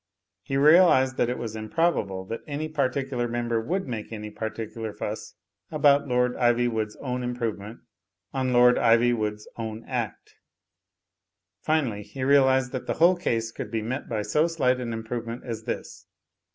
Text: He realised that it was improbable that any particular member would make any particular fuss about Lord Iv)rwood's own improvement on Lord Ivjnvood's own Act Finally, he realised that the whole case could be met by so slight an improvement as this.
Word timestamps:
He 0.41 0.57
realised 0.57 1.15
that 1.17 1.29
it 1.29 1.37
was 1.37 1.55
improbable 1.55 2.25
that 2.25 2.41
any 2.47 2.67
particular 2.67 3.27
member 3.27 3.61
would 3.61 3.87
make 3.87 4.11
any 4.11 4.31
particular 4.31 4.93
fuss 4.93 5.35
about 5.69 6.07
Lord 6.07 6.33
Iv)rwood's 6.37 6.95
own 6.95 7.21
improvement 7.21 7.81
on 8.33 8.51
Lord 8.51 8.77
Ivjnvood's 8.77 9.47
own 9.57 9.83
Act 9.85 10.37
Finally, 11.61 12.01
he 12.01 12.23
realised 12.23 12.71
that 12.71 12.87
the 12.87 12.95
whole 12.95 13.15
case 13.15 13.51
could 13.51 13.69
be 13.69 13.83
met 13.83 14.09
by 14.09 14.23
so 14.23 14.47
slight 14.47 14.79
an 14.79 14.91
improvement 14.91 15.43
as 15.45 15.65
this. 15.65 16.07